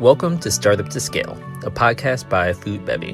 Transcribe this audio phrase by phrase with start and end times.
[0.00, 1.32] Welcome to Startup to Scale,
[1.64, 3.12] a podcast by Food Bevy.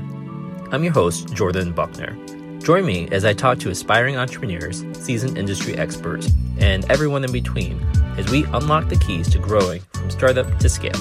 [0.72, 2.18] I'm your host, Jordan Buckner.
[2.58, 7.80] Join me as I talk to aspiring entrepreneurs, seasoned industry experts, and everyone in between
[8.18, 10.98] as we unlock the keys to growing from startup to scale.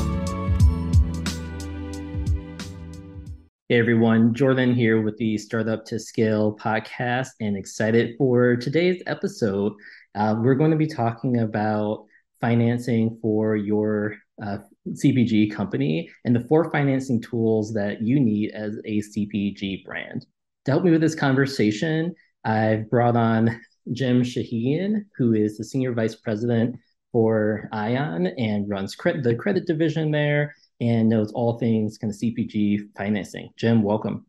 [3.67, 9.73] Hey everyone, Jordan here with the Startup to Scale podcast and excited for today's episode.
[10.13, 12.05] Uh, we're going to be talking about
[12.39, 18.77] financing for your uh, CPG company and the four financing tools that you need as
[18.85, 20.25] a CPG brand.
[20.65, 25.93] To help me with this conversation, I've brought on Jim Shahian, who is the Senior
[25.93, 26.77] Vice President
[27.11, 32.17] for Ion and runs credit, the credit division there and knows all things kind of
[32.17, 33.49] CPG financing.
[33.57, 34.25] Jim, welcome.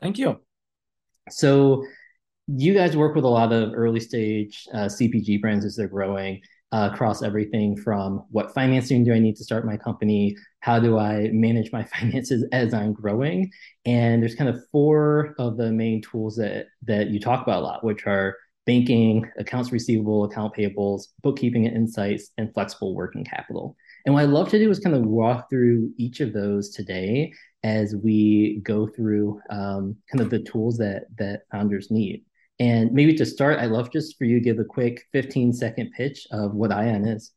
[0.00, 0.40] Thank you.
[1.30, 1.84] So,
[2.46, 6.42] you guys work with a lot of early stage uh, CPG brands as they're growing
[6.74, 10.36] uh, across everything from what financing do I need to start my company?
[10.58, 13.52] How do I manage my finances as I'm growing?
[13.86, 17.64] And there's kind of four of the main tools that that you talk about a
[17.64, 18.36] lot, which are
[18.66, 23.76] banking, accounts receivable, account payables, bookkeeping and insights, and flexible working capital.
[24.04, 27.32] And what I'd love to do is kind of walk through each of those today
[27.62, 32.24] as we go through um, kind of the tools that that founders need.
[32.60, 35.92] And maybe to start, I'd love just for you to give a quick 15 second
[35.96, 37.32] pitch of what Ion is.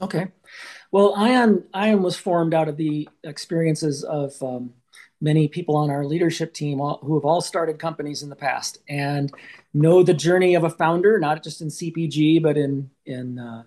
[0.00, 0.28] Okay.
[0.92, 4.72] Well, Ion Ion was formed out of the experiences of um,
[5.20, 9.30] many people on our leadership team who have all started companies in the past and
[9.74, 13.64] know the journey of a founder, not just in CPG but in in uh,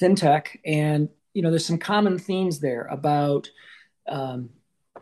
[0.00, 0.58] fintech.
[0.64, 3.48] And you know, there's some common themes there about
[4.08, 4.50] um,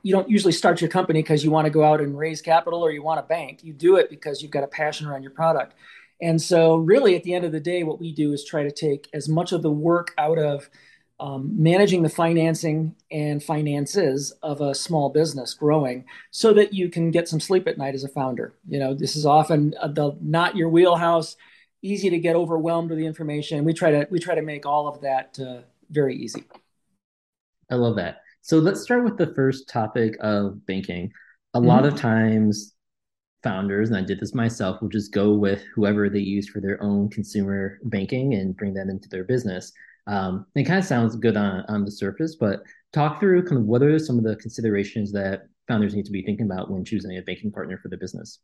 [0.03, 2.83] you don't usually start your company because you want to go out and raise capital
[2.83, 3.63] or you want a bank.
[3.63, 5.75] You do it because you've got a passion around your product.
[6.21, 8.73] And so, really, at the end of the day, what we do is try to
[8.73, 10.69] take as much of the work out of
[11.21, 17.11] um, managing the financing and finances of a small business growing so that you can
[17.11, 18.55] get some sleep at night as a founder.
[18.69, 21.37] You know, this is often the not your wheelhouse,
[21.83, 23.65] easy to get overwhelmed with the information.
[23.65, 26.45] We try to we try to make all of that uh, very easy.
[27.71, 28.23] I love that.
[28.43, 31.11] So let's start with the first topic of banking.
[31.55, 31.69] A mm-hmm.
[31.69, 32.75] lot of times,
[33.43, 36.83] founders, and I did this myself, will just go with whoever they use for their
[36.83, 39.73] own consumer banking and bring that into their business.
[40.07, 42.61] Um, it kind of sounds good on, on the surface, but
[42.93, 46.23] talk through kind of what are some of the considerations that founders need to be
[46.23, 48.41] thinking about when choosing a banking partner for their business?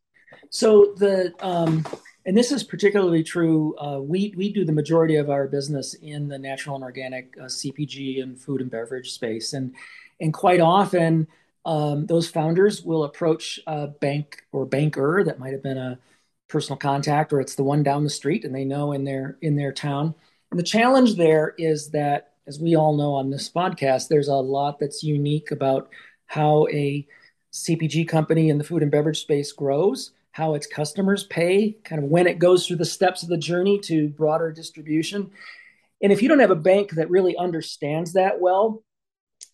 [0.49, 1.85] So the um,
[2.25, 3.75] and this is particularly true.
[3.77, 7.45] Uh, we we do the majority of our business in the natural and organic uh,
[7.45, 9.75] CPG and food and beverage space, and
[10.19, 11.27] and quite often
[11.65, 15.99] um, those founders will approach a bank or banker that might have been a
[16.47, 19.55] personal contact, or it's the one down the street, and they know in their in
[19.55, 20.13] their town.
[20.51, 24.35] And the challenge there is that, as we all know on this podcast, there's a
[24.35, 25.89] lot that's unique about
[26.27, 27.05] how a
[27.53, 32.09] CPG company in the food and beverage space grows how its customers pay, kind of
[32.09, 35.31] when it goes through the steps of the journey to broader distribution.
[36.03, 38.83] And if you don't have a bank that really understands that well,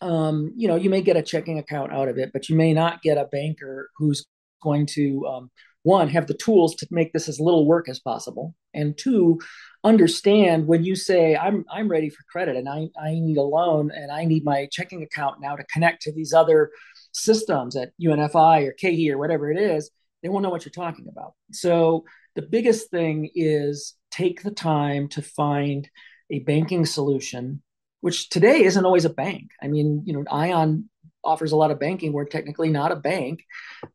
[0.00, 2.72] um, you know, you may get a checking account out of it, but you may
[2.72, 4.26] not get a banker who's
[4.60, 5.50] going to um,
[5.82, 9.40] one have the tools to make this as little work as possible, and two,
[9.84, 13.90] understand when you say I'm I'm ready for credit and I I need a loan
[13.90, 16.70] and I need my checking account now to connect to these other
[17.12, 19.90] systems at UNFI or KeHE or whatever it is
[20.22, 21.34] they won't know what you're talking about.
[21.52, 22.04] So
[22.34, 25.88] the biggest thing is take the time to find
[26.30, 27.62] a banking solution,
[28.00, 29.50] which today isn't always a bank.
[29.62, 30.88] I mean, you know, Ion
[31.24, 32.12] offers a lot of banking.
[32.12, 33.44] We're technically not a bank,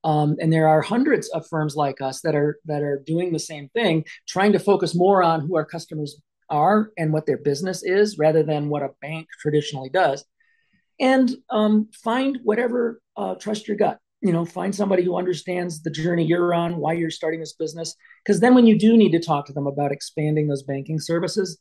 [0.03, 3.39] um, and there are hundreds of firms like us that are that are doing the
[3.39, 7.83] same thing, trying to focus more on who our customers are and what their business
[7.83, 10.23] is, rather than what a bank traditionally does.
[10.99, 15.91] And um, find whatever uh, trust your gut you know find somebody who understands the
[15.91, 19.19] journey you're on why you're starting this business because then when you do need to
[19.19, 21.59] talk to them about expanding those banking services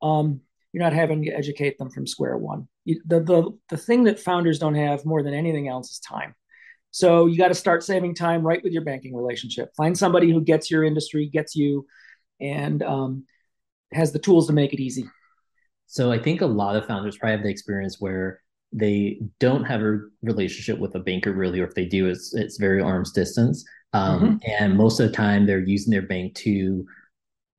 [0.00, 0.40] um,
[0.72, 4.20] you're not having to educate them from square one you, the, the, the thing that
[4.20, 6.34] founders don't have more than anything else is time
[6.90, 10.40] so you got to start saving time right with your banking relationship find somebody who
[10.40, 11.86] gets your industry gets you
[12.40, 13.24] and um,
[13.92, 15.04] has the tools to make it easy
[15.86, 18.40] so i think a lot of founders probably have the experience where
[18.72, 22.58] they don't have a relationship with a banker really, or if they do, it's it's
[22.58, 23.64] very arm's distance.
[23.92, 24.62] Um, mm-hmm.
[24.62, 26.86] And most of the time, they're using their bank to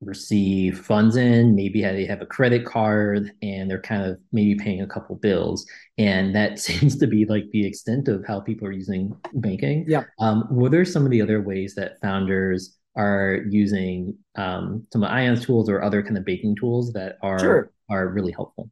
[0.00, 1.54] receive funds in.
[1.54, 5.66] Maybe they have a credit card, and they're kind of maybe paying a couple bills.
[5.98, 9.84] And that seems to be like the extent of how people are using banking.
[9.86, 10.04] Yeah.
[10.18, 15.10] Um, what are some of the other ways that founders are using um, some of
[15.10, 17.72] Ion's tools or other kind of banking tools that are sure.
[17.88, 18.70] are really helpful?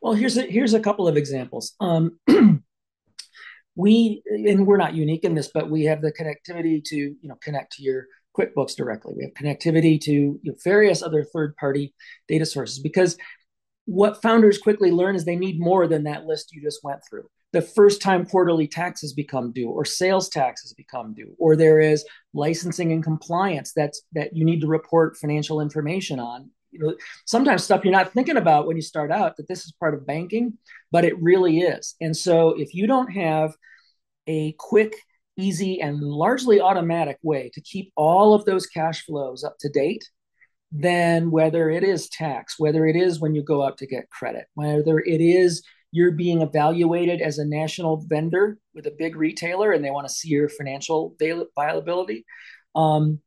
[0.00, 1.74] Well, here's a, here's a couple of examples.
[1.80, 2.18] Um,
[3.76, 7.36] we and we're not unique in this, but we have the connectivity to you know
[7.42, 9.14] connect to your QuickBooks directly.
[9.16, 11.94] We have connectivity to you know, various other third-party
[12.28, 13.16] data sources because
[13.86, 17.28] what founders quickly learn is they need more than that list you just went through.
[17.52, 22.04] The first time quarterly taxes become due, or sales taxes become due, or there is
[22.32, 26.50] licensing and compliance that's that you need to report financial information on.
[26.72, 26.96] You know,
[27.26, 30.04] sometimes stuff you're not thinking about when you start out that this is part of
[30.04, 30.58] banking,
[30.90, 31.94] but it really is.
[32.00, 33.54] And so if you don't have
[34.26, 34.96] a quick,
[35.36, 40.08] easy, and largely automatic way to keep all of those cash flows up to date,
[40.70, 44.46] then whether it is tax, whether it is when you go out to get credit,
[44.54, 49.84] whether it is you're being evaluated as a national vendor with a big retailer and
[49.84, 51.14] they want to see your financial
[51.54, 52.24] viability,
[52.74, 53.20] um,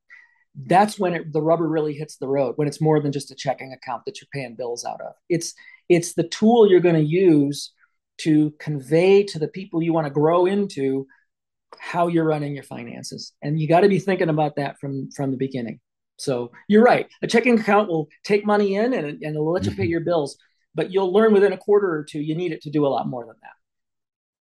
[0.66, 2.54] that's when it, the rubber really hits the road.
[2.58, 5.14] When it's more than just a checking account that you're paying bills out of.
[5.30, 5.54] It's
[5.88, 7.72] it's the tool you're going to use
[8.18, 11.08] to convey to the people you want to grow into
[11.80, 13.34] how you're running your finances.
[13.42, 15.80] And you got to be thinking about that from from the beginning.
[16.18, 17.08] So you're right.
[17.22, 19.92] A checking account will take money in and, and it'll let you pay mm-hmm.
[19.92, 20.38] your bills
[20.76, 23.08] but you'll learn within a quarter or two you need it to do a lot
[23.08, 23.58] more than that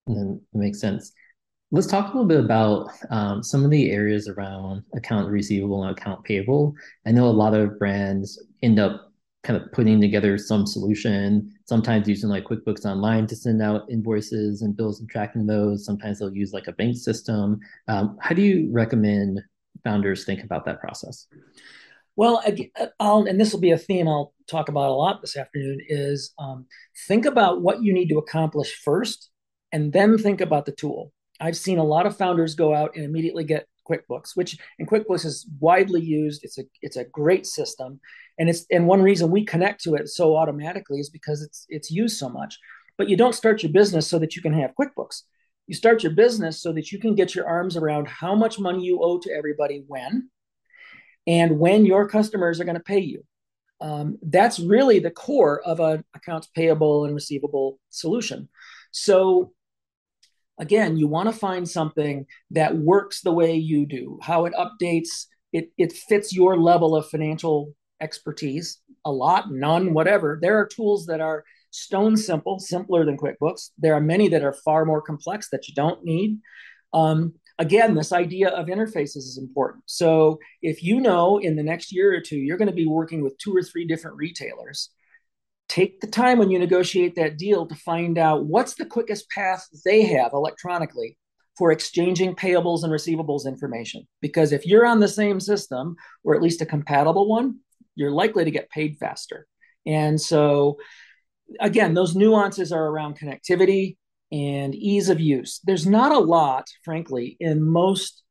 [0.08, 1.12] that makes sense.
[1.72, 5.98] Let's talk a little bit about um, some of the areas around account receivable and
[5.98, 6.74] account payable.
[7.06, 9.05] I know a lot of brands end up
[9.46, 14.64] kind of putting together some solution, sometimes using like QuickBooks Online to send out invoices
[14.64, 15.86] and bills and tracking those.
[15.86, 17.60] Sometimes they'll use like a bank system.
[17.88, 19.42] Um, how do you recommend
[19.84, 21.28] founders think about that process?
[22.16, 22.42] Well,
[23.00, 26.34] I'll, and this will be a theme I'll talk about a lot this afternoon is
[26.40, 26.66] um,
[27.08, 29.30] think about what you need to accomplish first
[29.72, 31.12] and then think about the tool.
[31.40, 35.26] I've seen a lot of founders go out and immediately get QuickBooks, which and QuickBooks
[35.26, 36.44] is widely used.
[36.44, 38.00] It's a it's a great system,
[38.38, 41.92] and it's and one reason we connect to it so automatically is because it's it's
[41.92, 42.58] used so much.
[42.98, 45.22] But you don't start your business so that you can have QuickBooks.
[45.68, 48.84] You start your business so that you can get your arms around how much money
[48.84, 50.30] you owe to everybody when,
[51.28, 53.24] and when your customers are going to pay you.
[53.82, 58.48] Um, that's really the core of an accounts payable and receivable solution.
[58.92, 59.52] So
[60.58, 65.26] again, you want to find something that works the way you do, how it updates,
[65.54, 70.40] it, it fits your level of financial expertise, a lot, none, whatever.
[70.42, 73.72] There are tools that are stone simple, simpler than QuickBooks.
[73.78, 76.40] There are many that are far more complex that you don't need.
[76.94, 79.84] Um, again, this idea of interfaces is important.
[79.86, 83.24] So if you know in the next year or two, you're going to be working
[83.24, 84.90] with two or three different retailers,
[85.68, 89.68] take the time when you negotiate that deal to find out what's the quickest path
[89.84, 91.18] they have electronically
[91.58, 94.08] for exchanging payables and receivables information.
[94.22, 97.60] Because if you're on the same system, or at least a compatible one,
[97.96, 99.48] you're likely to get paid faster.
[99.86, 100.78] And so,
[101.60, 103.98] again, those nuances are around connectivity
[104.32, 105.62] and ease of use.
[105.64, 108.24] There's not a lot, frankly, in most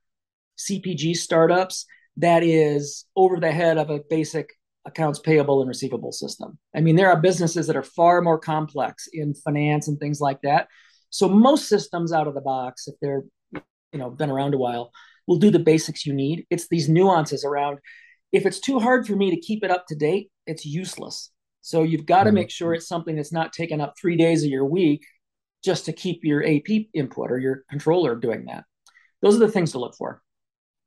[0.59, 1.87] CPG startups
[2.19, 4.51] that is over the head of a basic
[4.87, 6.59] accounts payable and receivable system.
[6.75, 10.41] I mean, there are businesses that are far more complex in finance and things like
[10.43, 10.69] that.
[11.11, 13.23] So most systems out of the box, if they're
[13.53, 14.91] you know been around a while,
[15.27, 16.47] will do the basics you need.
[16.51, 17.79] It's these nuances around.
[18.33, 21.31] If it's too hard for me to keep it up to date, it's useless.
[21.61, 22.35] So you've got to mm-hmm.
[22.35, 25.05] make sure it's something that's not taking up three days of your week
[25.65, 28.65] just to keep your AP input or your controller doing that.
[29.23, 30.21] Those are the things to look for.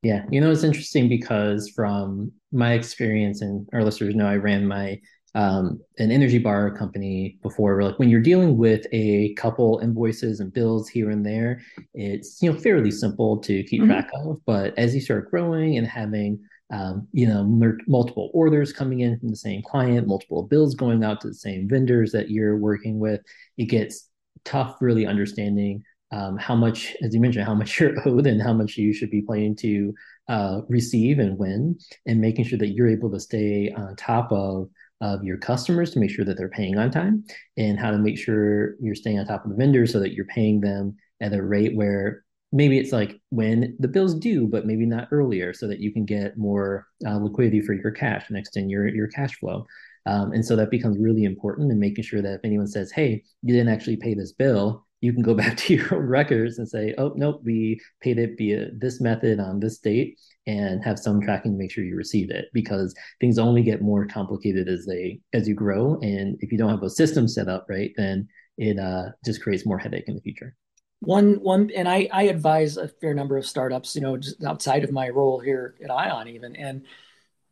[0.04, 4.68] Yeah, you know, it's interesting because from my experience, and our listeners know I ran
[4.68, 5.00] my
[5.36, 7.82] um, an energy bar company before.
[7.84, 11.62] Like when you're dealing with a couple invoices and bills here and there,
[11.94, 13.92] it's you know fairly simple to keep mm-hmm.
[13.92, 14.38] track of.
[14.46, 16.40] But as you start growing and having
[16.72, 21.04] um, you know mer- multiple orders coming in from the same client, multiple bills going
[21.04, 23.22] out to the same vendors that you're working with,
[23.58, 24.10] it gets
[24.44, 28.54] tough really understanding um, how much, as you mentioned, how much you're owed and how
[28.54, 29.94] much you should be planning to
[30.30, 34.70] uh, receive and when, and making sure that you're able to stay on top of
[35.00, 37.24] of your customers to make sure that they're paying on time,
[37.58, 40.26] and how to make sure you're staying on top of the vendors so that you're
[40.26, 44.86] paying them at a rate where maybe it's like when the bills due, but maybe
[44.86, 48.72] not earlier, so that you can get more uh, liquidity for your cash and extend
[48.72, 49.66] your your cash flow.
[50.06, 53.24] Um, and so that becomes really important in making sure that if anyone says, "Hey,
[53.44, 56.68] you didn't actually pay this bill," you can go back to your own records and
[56.68, 61.22] say, oh, nope, we paid it via this method on this date and have some
[61.22, 65.20] tracking to make sure you receive it because things only get more complicated as they
[65.34, 66.00] as you grow.
[66.02, 68.28] And if you don't have a system set up right, then
[68.58, 70.56] it uh, just creates more headache in the future.
[71.02, 74.84] One one and I, I advise a fair number of startups, you know, just outside
[74.84, 76.56] of my role here at Ion even.
[76.56, 76.86] And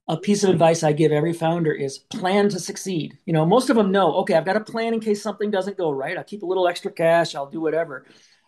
[0.07, 3.17] a piece of advice I give every founder is plan to succeed.
[3.25, 5.77] You know, most of them know, okay, I've got a plan in case something doesn't
[5.77, 6.17] go right.
[6.17, 8.05] I'll keep a little extra cash, I'll do whatever.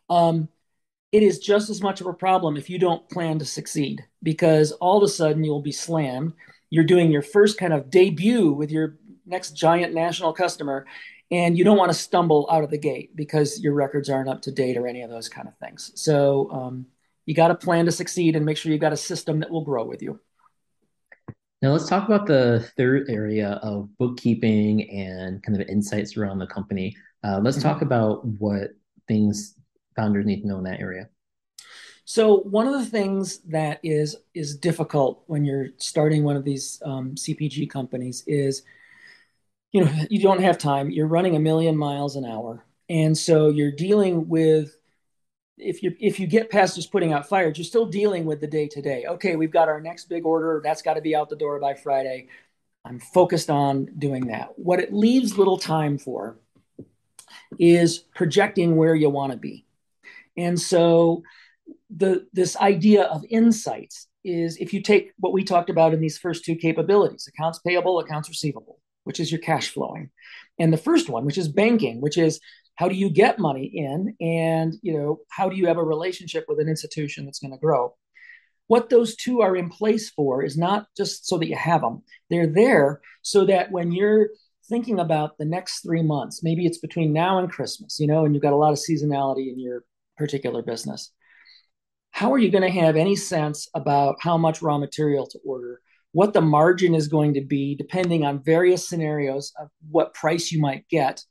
[0.10, 0.50] Um,
[1.12, 4.72] it is just as much of a problem if you don't plan to succeed because
[4.74, 6.34] all of a sudden you'll be slammed.
[6.70, 10.86] You're doing your first kind of debut with your next giant national customer,
[11.32, 14.42] and you don't want to stumble out of the gate because your records aren't up
[14.44, 15.92] to date or any of those kind of things.
[15.96, 16.86] So um,
[17.26, 19.64] you got to plan to succeed and make sure you got a system that will
[19.64, 20.20] grow with you.
[21.62, 26.48] Now let's talk about the third area of bookkeeping and kind of insights around the
[26.48, 26.96] company.
[27.24, 27.68] Uh, let's mm-hmm.
[27.68, 28.72] talk about what
[29.08, 29.56] things
[29.96, 31.10] founders need to know in that area.
[32.06, 36.82] So one of the things that is is difficult when you're starting one of these
[36.86, 38.62] um, CPG companies is,
[39.74, 40.90] you know, you don't have time.
[40.90, 44.77] You're running a million miles an hour, and so you're dealing with.
[45.58, 48.48] If you if you get past just putting out fires, you're still dealing with the
[48.48, 49.06] day to day.
[49.08, 50.62] Okay, we've got our next big order.
[50.64, 52.28] That's got to be out the door by Friday.
[52.86, 54.58] I'm focused on doing that.
[54.58, 56.38] What it leaves little time for
[57.60, 59.66] is projecting where you want to be.
[60.38, 61.24] And so
[61.90, 66.18] the this idea of insights is if you take what we talked about in these
[66.18, 70.10] first two capabilities, accounts payable, accounts receivable, which is your cash flowing,
[70.60, 72.40] and the first one, which is banking, which is
[72.78, 76.46] how do you get money in and you know how do you have a relationship
[76.48, 77.94] with an institution that's going to grow
[78.68, 82.02] what those two are in place for is not just so that you have them
[82.30, 84.30] they're there so that when you're
[84.70, 88.34] thinking about the next three months maybe it's between now and christmas you know and
[88.34, 89.84] you've got a lot of seasonality in your
[90.18, 91.12] particular business.
[92.12, 95.82] How are you going to have any sense about how much raw material to order,
[96.12, 100.60] what the margin is going to be, depending on various scenarios of what price you
[100.60, 101.24] might get?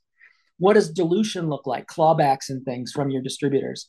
[0.59, 3.87] What does dilution look like, clawbacks and things from your distributors?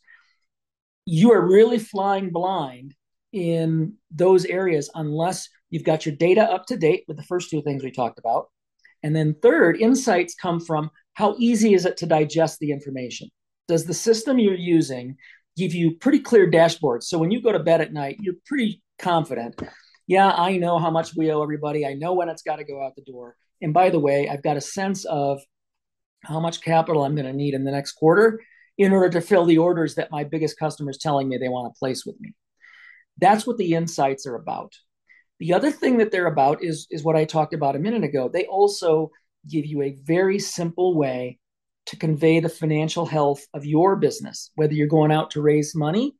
[1.04, 2.94] You are really flying blind
[3.32, 7.62] in those areas unless you've got your data up to date with the first two
[7.62, 8.46] things we talked about.
[9.02, 13.30] And then, third, insights come from how easy is it to digest the information?
[13.68, 15.16] does the system you're using
[15.56, 17.04] give you pretty clear dashboards?
[17.04, 19.60] So when you go to bed at night, you're pretty confident.
[20.06, 21.86] Yeah, I know how much we owe everybody.
[21.86, 23.36] I know when it's got to go out the door.
[23.60, 25.40] And by the way, I've got a sense of
[26.24, 28.40] how much capital I'm going to need in the next quarter
[28.76, 31.72] in order to fill the orders that my biggest customer is telling me they want
[31.72, 32.34] to place with me.
[33.18, 34.74] That's what the insights are about.
[35.40, 38.28] The other thing that they're about is, is what I talked about a minute ago.
[38.32, 39.10] They also
[39.48, 41.38] give you a very simple way
[41.86, 46.14] to convey the financial health of your business, whether you're going out to raise money,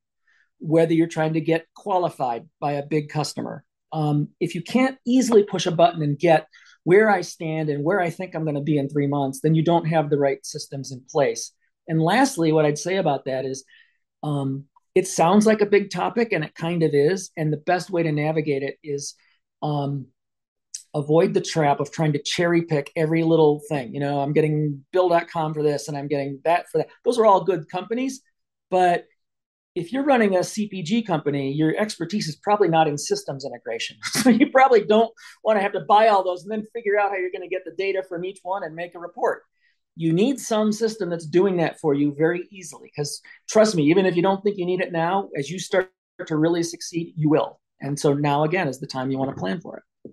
[0.59, 3.64] whether you're trying to get qualified by a big customer.
[3.93, 6.47] Um, if you can't easily push a button and get
[6.88, 9.54] where I stand and where I think I'm going to be in three months, then
[9.54, 11.52] you don't have the right systems in place.
[11.87, 13.62] And lastly, what I'd say about that is
[14.23, 14.64] um,
[14.95, 17.30] it sounds like a big topic and it kind of is.
[17.37, 19.16] And the best way to navigate it is
[19.61, 20.07] um,
[20.95, 23.92] avoid the trap of trying to cherry pick every little thing.
[23.92, 26.88] You know, I'm getting bill.com for this and I'm getting that for that.
[27.04, 28.23] Those are all good companies.
[28.71, 29.04] But
[29.78, 33.97] if you're running a CPG company, your expertise is probably not in systems integration.
[34.04, 35.12] so you probably don't
[35.44, 37.49] want to have to buy all those and then figure out how you're going to
[37.49, 39.42] get the data from each one and make a report.
[39.94, 42.90] You need some system that's doing that for you very easily.
[42.94, 45.92] Because trust me, even if you don't think you need it now, as you start
[46.26, 47.61] to really succeed, you will.
[47.80, 50.12] And so now again is the time you want to plan for it.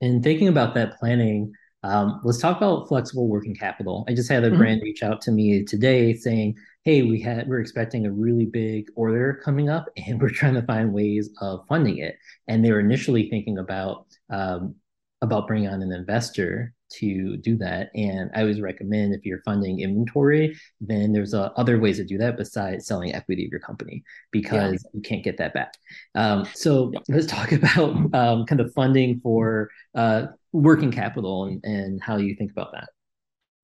[0.00, 1.52] And thinking about that planning,
[1.82, 4.04] um, let's talk about flexible working capital.
[4.08, 4.58] I just had a mm-hmm.
[4.58, 8.88] brand reach out to me today saying, "Hey, we had we're expecting a really big
[8.96, 12.16] order coming up, and we're trying to find ways of funding it."
[12.48, 14.74] And they were initially thinking about um,
[15.22, 17.90] about bringing on an investor to do that.
[17.94, 22.18] And I always recommend if you're funding inventory, then there's uh, other ways to do
[22.18, 24.90] that besides selling equity of your company because yeah.
[24.94, 25.74] you can't get that back.
[26.14, 27.00] Um, so yeah.
[27.08, 32.34] let's talk about um, kind of funding for uh, working capital and, and how you
[32.34, 32.88] think about that.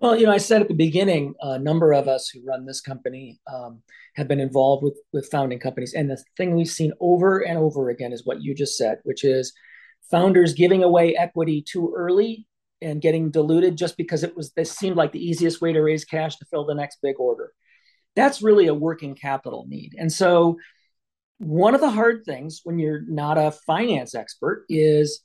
[0.01, 2.81] Well, you know, I said at the beginning, a number of us who run this
[2.81, 3.83] company um,
[4.17, 7.89] have been involved with with founding companies, and the thing we've seen over and over
[7.89, 9.53] again is what you just said, which is
[10.11, 12.49] founders giving away equity too early
[12.83, 16.05] and getting diluted just because it was this seemed like the easiest way to raise
[16.05, 17.53] cash to fill the next big order.
[18.15, 19.95] That's really a working capital need.
[19.99, 20.59] And so
[21.39, 25.23] one of the hard things when you're not a finance expert is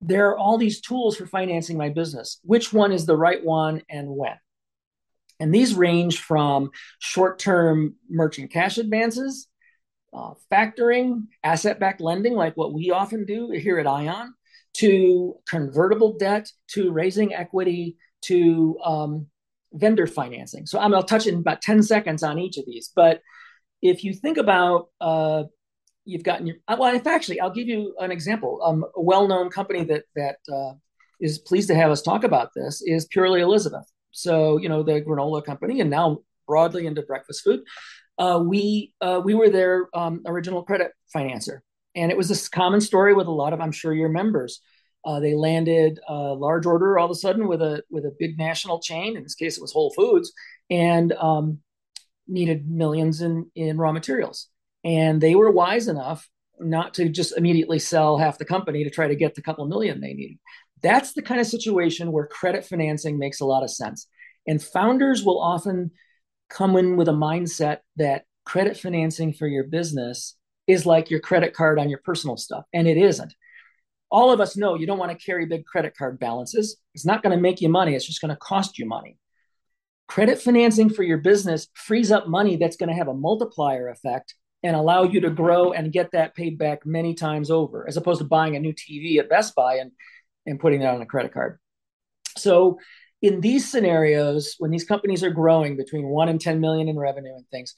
[0.00, 2.40] there are all these tools for financing my business.
[2.42, 4.36] Which one is the right one and when?
[5.38, 9.46] And these range from short term merchant cash advances,
[10.12, 14.34] uh, factoring, asset backed lending, like what we often do here at Ion,
[14.80, 19.26] to convertible debt, to raising equity, to um,
[19.72, 20.66] vendor financing.
[20.66, 22.90] So I'm, I'll touch in about 10 seconds on each of these.
[22.94, 23.20] But
[23.82, 25.44] if you think about, uh,
[26.04, 28.60] you've gotten your, uh, well, if actually, I'll give you an example.
[28.64, 30.74] Um, a well-known company that, that uh,
[31.20, 33.86] is pleased to have us talk about this is Purely Elizabeth.
[34.10, 37.60] So, you know, the granola company and now broadly into breakfast food.
[38.18, 41.60] uh, we uh, we were their um, original credit financer,
[41.94, 44.60] and it was this common story with a lot of I'm sure your members.
[45.04, 48.38] Uh, they landed a large order all of a sudden with a with a big
[48.38, 49.16] national chain.
[49.16, 50.32] In this case, it was Whole Foods,
[50.68, 51.58] and um,
[52.28, 54.48] needed millions in in raw materials.
[54.84, 56.28] And they were wise enough
[56.58, 60.00] not to just immediately sell half the company to try to get the couple million
[60.00, 60.38] they needed.
[60.82, 64.06] That's the kind of situation where credit financing makes a lot of sense.
[64.46, 65.90] And founders will often
[66.48, 70.36] come in with a mindset that credit financing for your business
[70.70, 72.64] is like your credit card on your personal stuff.
[72.72, 73.34] And it isn't.
[74.10, 76.76] All of us know you don't want to carry big credit card balances.
[76.94, 79.18] It's not going to make you money, it's just going to cost you money.
[80.08, 84.34] Credit financing for your business frees up money that's going to have a multiplier effect
[84.62, 88.18] and allow you to grow and get that paid back many times over, as opposed
[88.18, 89.92] to buying a new TV at Best Buy and,
[90.46, 91.58] and putting that on a credit card.
[92.36, 92.78] So,
[93.22, 97.34] in these scenarios, when these companies are growing between one and 10 million in revenue
[97.34, 97.74] and things,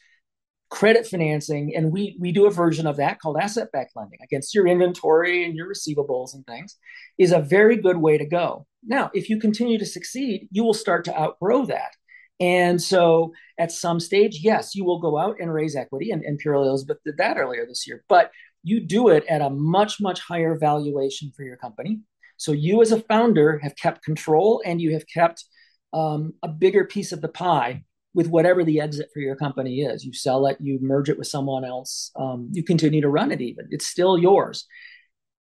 [0.72, 4.66] credit financing, and we we do a version of that called asset-backed lending against your
[4.66, 6.78] inventory and your receivables and things,
[7.18, 8.66] is a very good way to go.
[8.82, 11.92] Now, if you continue to succeed, you will start to outgrow that.
[12.40, 16.38] And so at some stage, yes, you will go out and raise equity, and, and
[16.38, 18.30] Purely Elizabeth did that earlier this year, but
[18.62, 22.00] you do it at a much, much higher valuation for your company.
[22.38, 25.44] So you as a founder have kept control and you have kept
[25.92, 30.04] um, a bigger piece of the pie with whatever the exit for your company is.
[30.04, 33.40] You sell it, you merge it with someone else, um, you continue to run it
[33.40, 33.68] even.
[33.70, 34.66] It's still yours.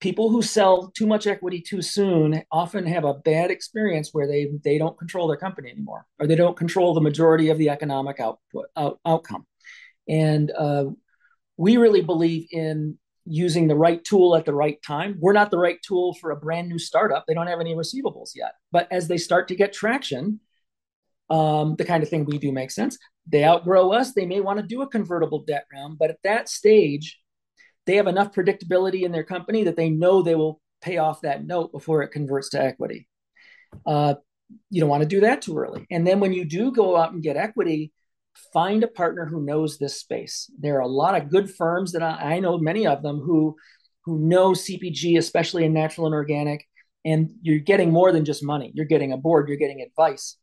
[0.01, 4.49] People who sell too much equity too soon often have a bad experience where they
[4.65, 8.19] they don't control their company anymore or they don't control the majority of the economic
[8.19, 9.47] output out, outcome.
[10.09, 10.87] And uh,
[11.57, 15.17] we really believe in using the right tool at the right time.
[15.21, 17.25] We're not the right tool for a brand new startup.
[17.27, 18.55] They don't have any receivables yet.
[18.73, 20.41] But as they start to get traction
[21.33, 24.59] um, the kind of thing we do makes sense they outgrow us they may want
[24.59, 27.19] to do a convertible debt round but at that stage
[27.87, 31.45] they have enough predictability in their company that they know they will pay off that
[31.45, 33.09] note before it converts to equity.
[33.87, 34.15] Uh,
[34.71, 35.87] you don't want to do that too early.
[35.91, 37.93] And then when you do go out and get equity,
[38.53, 40.51] find a partner who knows this space.
[40.59, 43.57] There are a lot of good firms that I, I know many of them who
[44.05, 46.67] who know CPG, especially in natural and organic,
[47.05, 48.73] and you're getting more than just money.
[48.75, 50.37] You're getting a board, you're getting advice.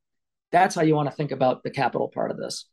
[0.51, 2.65] That's how you want to think about the capital part of this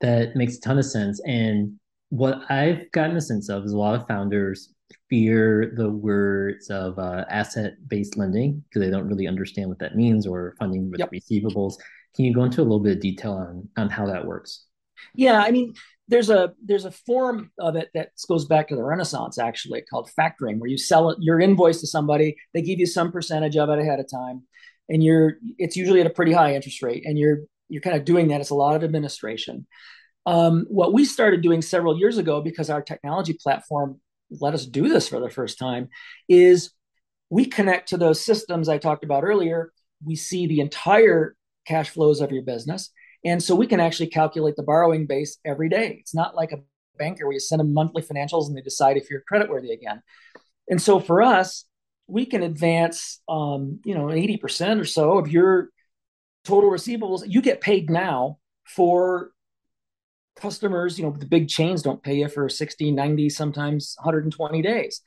[0.00, 1.20] that makes a ton of sense.
[1.26, 1.78] And
[2.10, 4.72] what I've gotten a sense of is a lot of founders
[5.10, 10.26] fear the words of uh, asset-based lending because they don't really understand what that means
[10.26, 11.10] or funding with yep.
[11.10, 11.74] receivables.
[12.14, 14.66] Can you go into a little bit of detail on on how that works?
[15.14, 15.74] Yeah, I mean,
[16.08, 20.10] there's a there's a form of it that goes back to the Renaissance actually called
[20.18, 23.68] factoring, where you sell it, your invoice to somebody, they give you some percentage of
[23.70, 24.42] it ahead of time,
[24.88, 28.04] and you're it's usually at a pretty high interest rate, and you're you're kind of
[28.04, 28.40] doing that.
[28.40, 29.66] It's a lot of administration.
[30.26, 34.00] Um, what we started doing several years ago, because our technology platform
[34.40, 35.88] let us do this for the first time,
[36.28, 36.70] is
[37.30, 39.72] we connect to those systems I talked about earlier.
[40.04, 42.90] We see the entire cash flows of your business.
[43.26, 45.96] And so we can actually calculate the borrowing base every day.
[46.00, 46.60] It's not like a
[46.96, 50.00] banker where you send them monthly financials and they decide if you're creditworthy again.
[50.70, 51.64] And so for us,
[52.06, 55.70] we can advance, um, you know, 80% or so of your
[56.44, 57.24] total receivables.
[57.26, 59.32] You get paid now for
[60.36, 65.00] customers, you know, the big chains don't pay you for 60, 90, sometimes 120 days.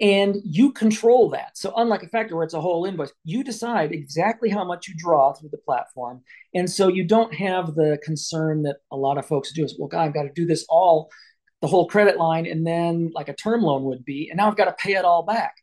[0.00, 1.58] And you control that.
[1.58, 4.94] So, unlike a factor where it's a whole invoice, you decide exactly how much you
[4.96, 6.22] draw through the platform.
[6.54, 9.88] And so you don't have the concern that a lot of folks do is, well,
[9.88, 11.10] God, I've got to do this all,
[11.60, 14.28] the whole credit line, and then like a term loan would be.
[14.30, 15.54] And now I've got to pay it all back.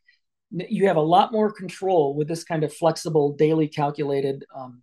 [0.50, 4.82] You have a lot more control with this kind of flexible, daily calculated um,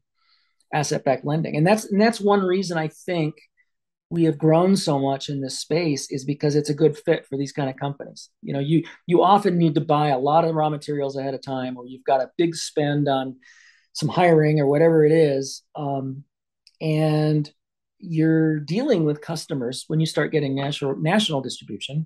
[0.74, 1.56] asset backed lending.
[1.56, 3.36] And that's, and that's one reason I think
[4.10, 7.38] we have grown so much in this space is because it's a good fit for
[7.38, 8.30] these kind of companies.
[8.42, 11.42] You know, you you often need to buy a lot of raw materials ahead of
[11.42, 13.38] time, or you've got a big spend on
[13.94, 16.24] some hiring or whatever it is, um,
[16.80, 17.52] and
[18.00, 22.06] you're dealing with customers when you start getting national national distribution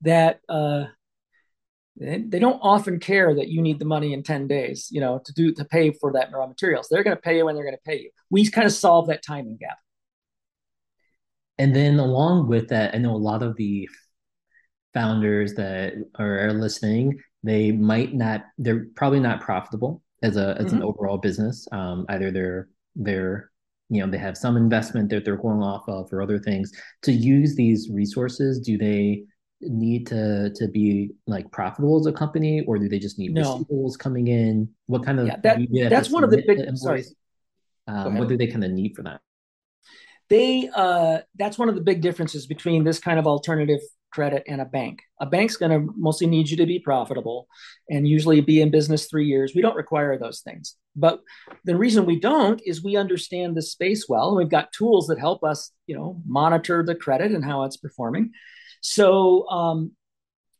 [0.00, 0.84] that uh,
[1.96, 5.20] they, they don't often care that you need the money in 10 days you know
[5.24, 6.88] to do to pay for that raw materials.
[6.90, 8.10] They're going to pay you when they're going to pay you.
[8.28, 9.78] We kind of solve that timing gap
[11.58, 13.88] and then along with that, I know a lot of the
[14.94, 20.76] founders that are, listening, they might not, they're probably not profitable as a as mm-hmm.
[20.76, 21.68] an overall business.
[21.72, 23.50] Um, either they're they're
[23.88, 27.12] you know they have some investment that they're going off of or other things to
[27.12, 28.60] use these resources.
[28.60, 29.24] Do they
[29.60, 33.58] need to to be like profitable as a company, or do they just need no.
[33.58, 34.68] receivables coming in?
[34.86, 37.04] What kind of yeah, that, that's one of the big sorry.
[37.86, 39.20] Um, what do they kind of need for that?
[40.28, 44.60] They uh, that's one of the big differences between this kind of alternative credit and
[44.60, 45.02] a bank.
[45.20, 47.46] A bank's going to mostly need you to be profitable
[47.88, 49.52] and usually be in business three years.
[49.54, 50.76] We don't require those things.
[50.96, 51.20] But
[51.64, 54.28] the reason we don't is we understand the space well.
[54.28, 57.76] And we've got tools that help us, you know, monitor the credit and how it's
[57.76, 58.32] performing.
[58.80, 59.92] So um,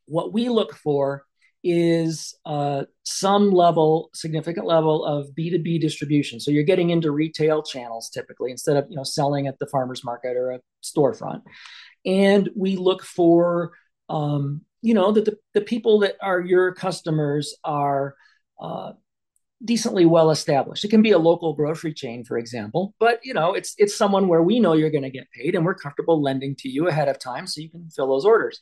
[0.07, 1.25] what we look for
[1.65, 6.41] is uh, some level, significant level of B2B distribution.
[6.41, 10.05] So you're getting into retail channels typically instead of you know selling at the farmer's
[10.05, 11.43] market or a storefront.
[12.07, 13.73] And we look for
[14.09, 18.15] um, you know that the, the people that are your customers are
[18.61, 18.93] uh,
[19.65, 20.85] decently well established.
[20.85, 24.29] It can be a local grocery chain, for example, but you know it's it's someone
[24.29, 27.09] where we know you're going to get paid and we're comfortable lending to you ahead
[27.09, 28.61] of time so you can fill those orders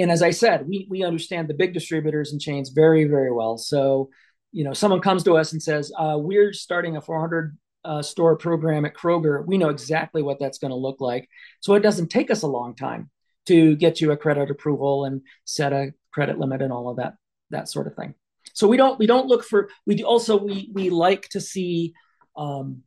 [0.00, 3.58] and as I said, we we understand the big distributors and chains very very well.
[3.58, 4.10] So,
[4.52, 8.36] you know, someone comes to us and says, uh, "We're starting a 400 uh, store
[8.36, 11.28] program at Kroger." We know exactly what that's going to look like.
[11.60, 13.10] So it doesn't take us a long time
[13.46, 17.14] to get you a credit approval and set a credit limit and all of that
[17.50, 18.14] that sort of thing.
[18.52, 21.94] So we don't we don't look for we also we we like to see
[22.36, 22.82] um,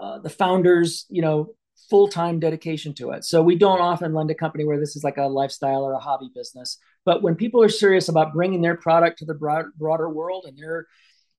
[0.00, 1.54] uh, the founders, you know,
[1.90, 3.24] full time dedication to it.
[3.24, 5.98] So we don't often lend a company where this is like a lifestyle or a
[5.98, 6.78] hobby business.
[7.04, 10.56] But when people are serious about bringing their product to the broad, broader world and
[10.56, 10.86] they're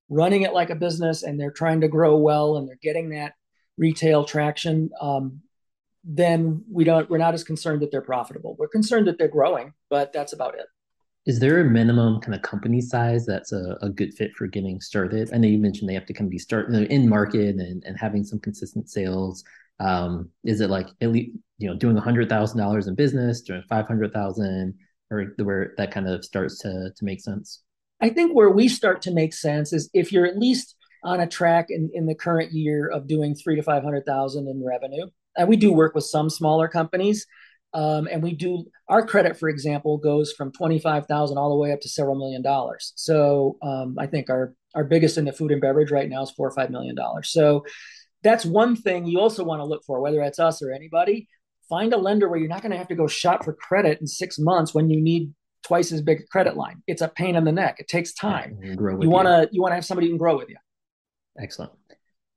[0.10, 3.34] running it like a business and they're trying to grow well and they're getting that
[3.78, 5.42] retail traction, um,
[6.04, 8.56] then we don't we're not as concerned that they're profitable.
[8.60, 10.68] We're concerned that they're growing, but that's about it.
[11.26, 14.80] Is there a minimum kind of company size that's a, a good fit for getting
[14.80, 15.32] started?
[15.34, 17.98] I know you mentioned they have to kind of be start in market and, and
[17.98, 19.44] having some consistent sales.
[19.80, 23.42] Um, is it like at least you know doing a hundred thousand dollars in business,
[23.42, 24.76] doing five hundred thousand,
[25.12, 27.62] or where that kind of starts to to make sense?
[28.02, 31.28] I think where we start to make sense is if you're at least on a
[31.28, 35.08] track in, in the current year of doing three to five hundred thousand in revenue.
[35.38, 37.26] And we do work with some smaller companies.
[37.74, 41.58] Um, and we do our credit, for example, goes from twenty five thousand all the
[41.58, 42.94] way up to several million dollars.
[42.96, 46.32] So um, I think our our biggest in the food and beverage right now is
[46.32, 47.30] four or five million dollars.
[47.32, 47.66] So
[48.26, 51.30] that's one thing you also want to look for, whether it's us or anybody.
[51.70, 54.08] Find a lender where you're not going to have to go shop for credit in
[54.08, 55.32] six months when you need
[55.64, 56.82] twice as big a credit line.
[56.88, 57.78] It's a pain in the neck.
[57.80, 58.60] It takes time.
[58.62, 60.58] You want to you want to have somebody who can grow with you.
[61.40, 61.72] Excellent.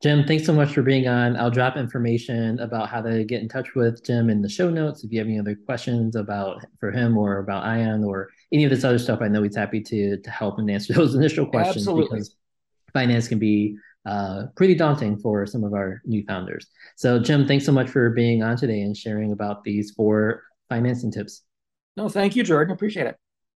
[0.03, 1.37] Jim, thanks so much for being on.
[1.37, 5.03] I'll drop information about how to get in touch with Jim in the show notes.
[5.03, 8.71] If you have any other questions about for him or about Ion or any of
[8.71, 11.89] this other stuff, I know he's happy to to help and answer those initial questions
[11.89, 12.19] Absolutely.
[12.19, 12.37] because
[12.93, 13.77] finance can be
[14.09, 16.67] uh, pretty daunting for some of our new founders.
[16.97, 21.13] So, Jim, thanks so much for being on today and sharing about these four financing
[21.13, 21.43] tips.
[21.97, 22.73] No, thank you, Jordan.
[22.73, 23.17] Appreciate it.